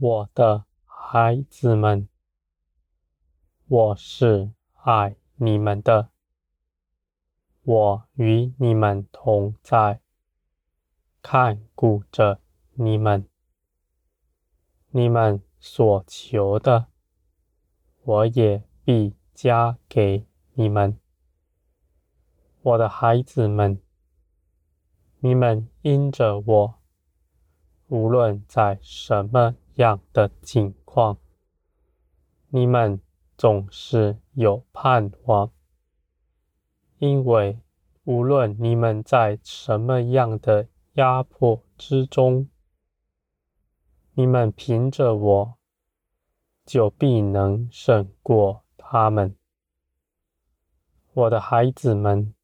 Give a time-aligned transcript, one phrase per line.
[0.00, 2.08] 我的孩子们，
[3.66, 6.10] 我是爱你们的，
[7.64, 10.00] 我与你们同在，
[11.20, 12.40] 看顾着
[12.74, 13.28] 你们，
[14.90, 16.86] 你们所求的，
[18.04, 20.96] 我也必加给你们。
[22.62, 23.82] 我的孩子们，
[25.18, 26.74] 你们因着我，
[27.88, 31.18] 无论在什么样的境况，
[32.48, 33.00] 你们
[33.36, 35.52] 总是有盼望，
[36.98, 37.60] 因为
[38.02, 42.48] 无论你们在什么样的压迫之中，
[44.14, 45.58] 你们凭着我，
[46.66, 49.36] 就必能胜过他们。
[51.12, 52.34] 我的孩子们，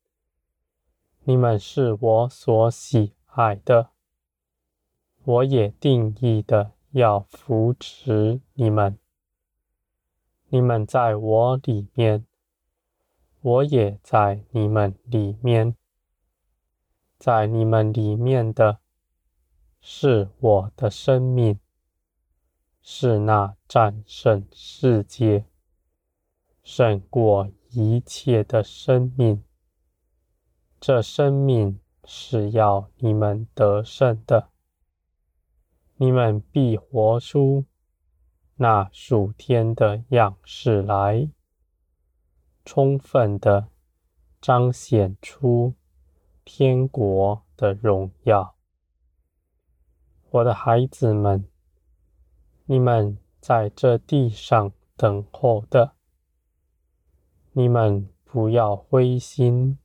[1.25, 3.91] 你们是我所喜爱的，
[5.25, 6.74] 我也定义的。
[6.95, 8.97] 要扶持你们，
[10.47, 12.25] 你们在我里面，
[13.41, 15.75] 我也在你们里面。
[17.19, 18.79] 在你们里面的，
[19.81, 21.59] 是我的生命，
[22.81, 25.47] 是那战胜世界、
[26.63, 29.43] 胜过一切的生命。
[30.79, 34.54] 这生命是要你们得胜的。
[35.97, 37.67] 你们必活出
[38.57, 41.31] 那属天的样式来，
[42.65, 43.69] 充分的
[44.41, 45.75] 彰显出
[46.45, 48.57] 天国的荣耀。
[50.31, 51.49] 我的孩子们，
[52.65, 55.95] 你们在这地上等候的，
[57.53, 59.79] 你们不要灰心，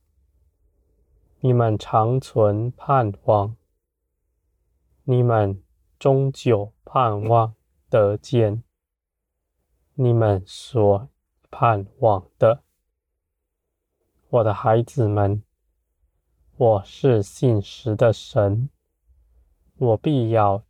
[1.38, 3.56] 你们常存盼望，
[5.04, 5.62] 你们。
[6.00, 7.54] 终究盼望
[7.90, 8.64] 得见
[9.92, 11.10] 你们所
[11.50, 12.62] 盼望的，
[14.30, 15.42] 我的孩子们，
[16.56, 18.70] 我是信实的神，
[19.76, 20.64] 我必要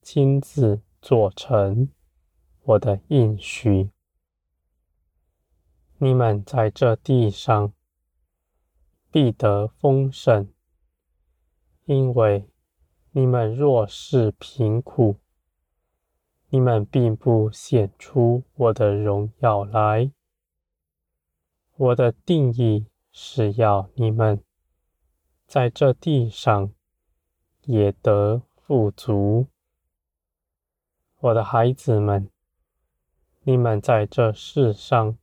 [0.00, 1.90] 亲自做成
[2.62, 3.90] 我的应许。
[5.98, 7.74] 你们在这地上
[9.10, 10.50] 必得丰盛，
[11.84, 12.49] 因为。
[13.12, 15.16] 你们若是贫苦，
[16.50, 20.12] 你们并不显出我的荣耀来。
[21.76, 24.44] 我的定义是要你们
[25.44, 26.72] 在这地上
[27.64, 29.48] 也得富足。
[31.18, 32.30] 我的孩子们，
[33.42, 35.18] 你们在这世上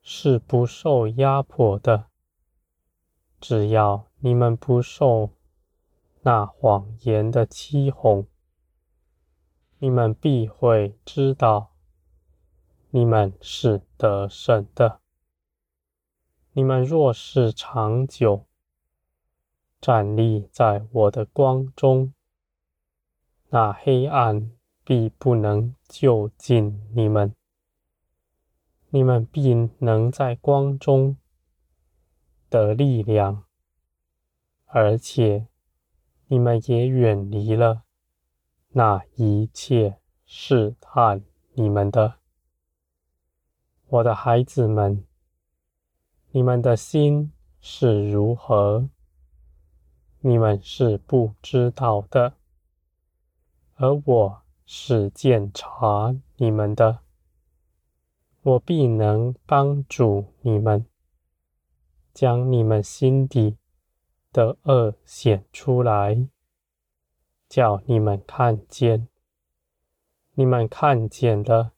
[0.00, 2.06] 是不受压迫的，
[3.38, 5.35] 只要你们不受。
[6.26, 8.26] 那谎言的欺哄，
[9.78, 11.76] 你们必会知道，
[12.90, 15.00] 你们是得胜的。
[16.50, 18.44] 你们若是长久
[19.80, 22.12] 站立在我的光中，
[23.50, 24.50] 那黑暗
[24.82, 27.32] 必不能就近你们。
[28.88, 31.16] 你们必能在光中
[32.48, 33.44] 得力量，
[34.64, 35.46] 而且。
[36.28, 37.84] 你们也远离了
[38.70, 41.22] 那一切试探
[41.52, 42.16] 你们的，
[43.86, 45.04] 我的孩子们，
[46.30, 48.88] 你们的心是如何，
[50.20, 52.34] 你们是不知道的，
[53.76, 56.98] 而我是检查你们的，
[58.42, 60.84] 我必能帮助你们，
[62.12, 63.56] 将你们心底
[64.36, 66.28] 的恶显出来，
[67.48, 69.08] 叫你们看见。
[70.34, 71.72] 你们看见了，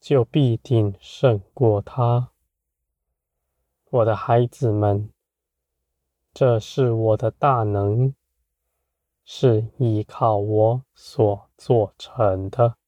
[0.00, 2.30] 就必定胜过他。
[3.90, 5.10] 我的孩子们，
[6.32, 8.14] 这是我的大能，
[9.26, 12.78] 是依靠我所做成的。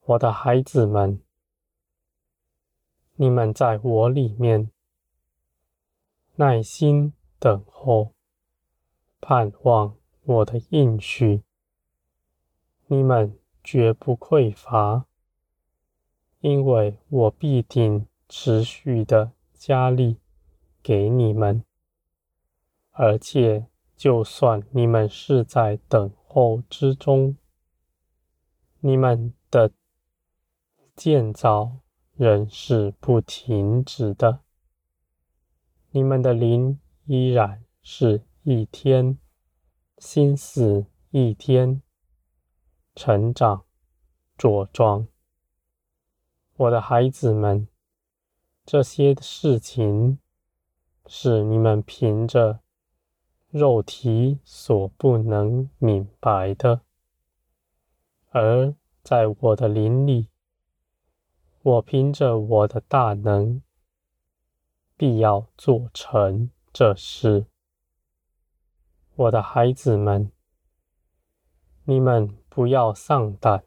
[0.00, 1.22] 我的孩子们，
[3.12, 4.73] 你们在我里面。
[6.36, 8.12] 耐心等候，
[9.20, 11.42] 盼望我的应许，
[12.86, 15.06] 你们绝不匮乏，
[16.40, 20.18] 因为我必定持续的加力
[20.82, 21.64] 给你们。
[22.90, 23.66] 而且，
[23.96, 27.36] 就算你们是在等候之中，
[28.80, 29.70] 你们的
[30.96, 31.78] 建造
[32.14, 34.43] 仍是不停止的。
[35.96, 39.16] 你们的灵依然是一天，
[39.98, 41.82] 心思一天，
[42.96, 43.64] 成长、
[44.36, 45.06] 茁壮。
[46.56, 47.68] 我的孩子们，
[48.66, 50.18] 这些事情
[51.06, 52.58] 是你们凭着
[53.50, 56.80] 肉体所不能明白的，
[58.30, 58.74] 而
[59.04, 60.26] 在我的灵里，
[61.62, 63.62] 我凭着我的大能，
[64.96, 67.46] 必要做成这事。
[69.16, 70.32] 我的孩子们，
[71.84, 73.64] 你们不要丧胆，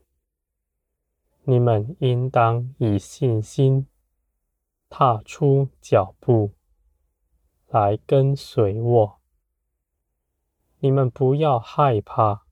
[1.44, 3.88] 你们应当以信心
[4.90, 6.54] 踏出脚步
[7.68, 9.20] 来跟随我。
[10.80, 12.46] 你们不要害怕，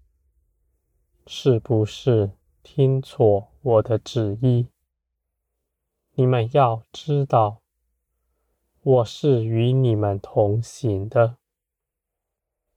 [1.28, 2.32] 是不是
[2.64, 4.70] 听错我的旨意？
[6.14, 7.62] 你们要知道，
[8.88, 11.38] 我是与你们同行的。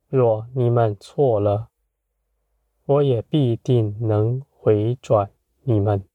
[0.07, 1.69] 若你们错了，
[2.87, 5.31] 我也必定能回转
[5.65, 6.09] 你们，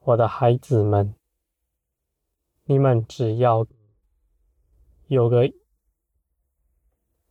[0.00, 1.14] 我的孩子们。
[2.64, 3.64] 你们只要
[5.06, 5.52] 有个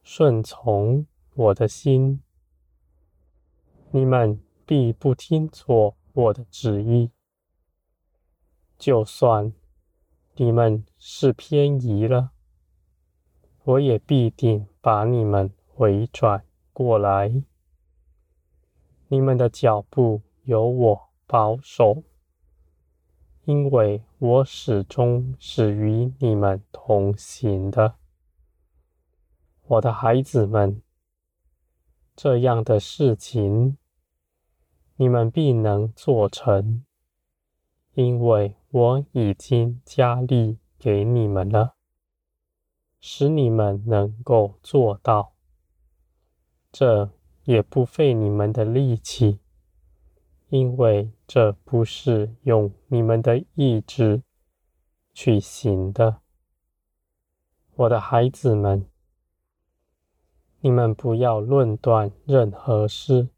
[0.01, 2.23] 顺从我的心，
[3.91, 7.11] 你们必不听错我的旨意。
[8.77, 9.51] 就算
[10.41, 12.31] 你们是偏移了，
[13.65, 17.43] 我也必定把你们回转过来。
[19.09, 22.03] 你们的脚步由我保守，
[23.43, 27.95] 因为我始终是与你们同行的，
[29.67, 30.81] 我的孩子们。
[32.15, 33.75] 这样的事情，
[34.95, 36.85] 你们必能做成，
[37.93, 41.75] 因为我已经加力给你们了。
[43.01, 45.33] 使你们能够做到，
[46.69, 47.09] 这
[47.45, 49.39] 也不费你们的力气，
[50.49, 54.21] 因为这不是用你们的意志
[55.13, 56.19] 去行的。
[57.75, 58.85] 我的孩子们，
[60.59, 63.29] 你们不要论断任何事，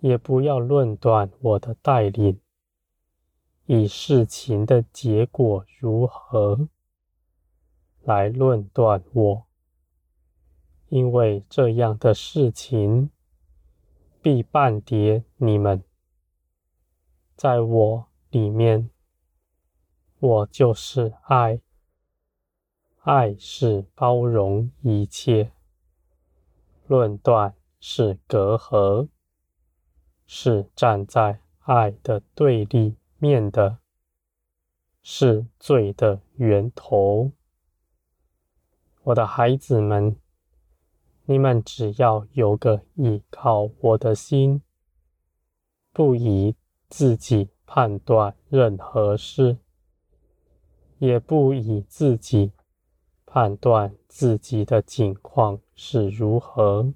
[0.00, 2.40] 也不要论断我的带领，
[3.66, 6.68] 以事情的结果如何。
[8.02, 9.46] 来论断我，
[10.88, 13.10] 因为这样的事情
[14.20, 15.82] 必绊跌你们。
[17.34, 18.90] 在我里面，
[20.18, 21.60] 我就是爱，
[23.00, 25.52] 爱是包容一切，
[26.86, 29.08] 论断是隔阂，
[30.26, 33.78] 是站在爱的对立面的，
[35.02, 37.32] 是罪的源头。
[39.02, 40.16] 我的孩子们，
[41.26, 44.62] 你们只要有个依靠我的心，
[45.92, 46.54] 不以
[46.88, 49.58] 自己判断任何事，
[50.98, 52.52] 也不以自己
[53.26, 56.94] 判断自己的境况是如何，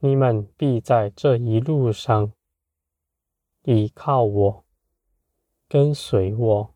[0.00, 2.32] 你们必在这一路上
[3.64, 4.64] 依靠我，
[5.68, 6.74] 跟随我。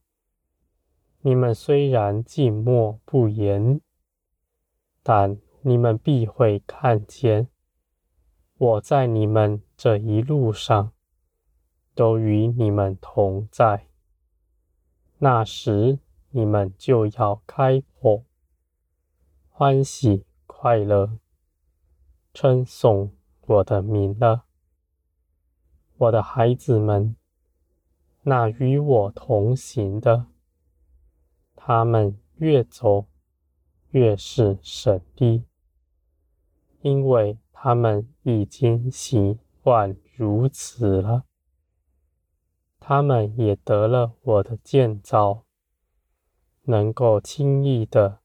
[1.23, 3.81] 你们虽然静默不言，
[5.03, 7.49] 但你们必会看见，
[8.59, 10.93] 我在你们这一路上
[11.95, 13.87] 都与你们同在。
[15.19, 15.99] 那时
[16.31, 18.25] 你们就要开口，
[19.49, 21.19] 欢喜快乐，
[22.35, 23.13] 称颂
[23.47, 24.44] 我的名了。
[26.05, 27.17] 我的孩子们，
[28.23, 30.27] 那与我同行的。
[31.55, 33.07] 他们越走
[33.91, 35.45] 越是省力，
[36.83, 41.25] 因为他们已经习惯如此了。
[42.81, 45.45] 他们也得了我的建造，
[46.65, 48.21] 能够轻易的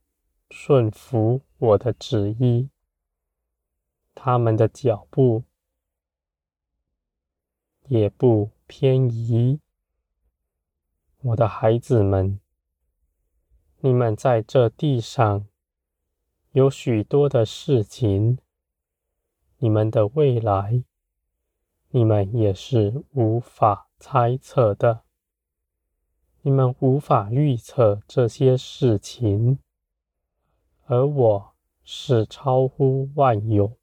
[0.50, 2.70] 顺服我的旨意。
[4.14, 5.46] 他们的脚步
[7.90, 9.60] 也不偏移。
[11.22, 12.40] 我的孩子们。
[13.82, 15.48] 你们在这地上
[16.52, 18.38] 有许多的事情，
[19.60, 20.84] 你们的未来，
[21.90, 25.04] 你们也是无法猜测的。
[26.42, 29.60] 你们无法预测这些事情，
[30.86, 31.54] 而我
[31.84, 33.78] 是超乎万有、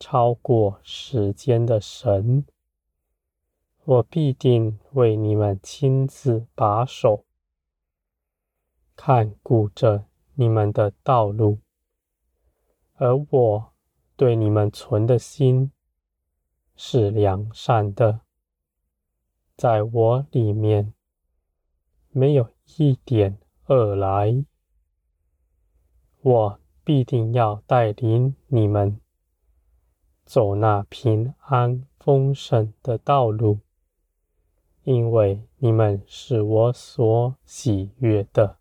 [0.00, 2.44] 超过时间的神，
[3.86, 7.26] 我必定为你们亲自把守。
[8.96, 11.58] 看顾着你们的道路，
[12.94, 13.72] 而我
[14.16, 15.70] 对你们存的心
[16.74, 18.20] 是良善的，
[19.54, 20.94] 在我里面
[22.08, 22.48] 没有
[22.78, 24.44] 一点恶来。
[26.22, 28.98] 我必定要带领你们
[30.24, 33.60] 走那平安丰盛的道路，
[34.84, 38.56] 因为你们是我所喜悦的。